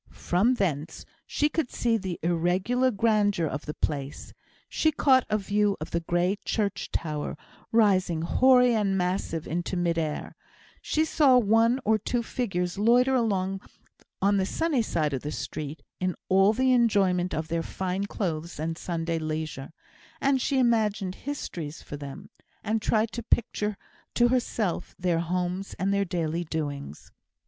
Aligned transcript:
From 0.17 0.55
thence 0.55 1.05
she 1.27 1.47
could 1.47 1.69
see 1.69 1.95
the 1.95 2.19
irregular 2.23 2.89
grandeur 2.89 3.45
of 3.45 3.67
the 3.67 3.75
place; 3.75 4.33
she 4.67 4.91
caught 4.91 5.27
a 5.29 5.37
view 5.37 5.77
of 5.79 5.91
the 5.91 5.99
grey 5.99 6.37
church 6.43 6.89
tower, 6.91 7.37
rising 7.71 8.23
hoary 8.23 8.73
and 8.73 8.97
massive 8.97 9.45
into 9.47 9.77
mid 9.77 9.99
air; 9.99 10.35
she 10.81 11.05
saw 11.05 11.37
one 11.37 11.79
or 11.85 11.99
two 11.99 12.23
figures 12.23 12.79
loiter 12.79 13.13
along 13.13 13.61
on 14.23 14.37
the 14.37 14.45
sunny 14.47 14.81
side 14.81 15.13
of 15.13 15.21
the 15.21 15.31
street, 15.31 15.83
in 15.99 16.15
all 16.29 16.51
the 16.51 16.73
enjoyment 16.73 17.31
of 17.31 17.47
their 17.49 17.61
fine 17.61 18.05
clothes 18.07 18.59
and 18.59 18.79
Sunday 18.79 19.19
leisure; 19.19 19.69
and 20.19 20.41
she 20.41 20.57
imagined 20.57 21.13
histories 21.13 21.83
for 21.83 21.95
them, 21.95 22.31
and 22.63 22.81
tried 22.81 23.11
to 23.11 23.21
picture 23.21 23.77
to 24.15 24.29
herself 24.29 24.95
their 24.97 25.19
homes 25.19 25.75
and 25.77 25.93
their 25.93 26.05
daily 26.05 26.43
doings. 26.43 27.11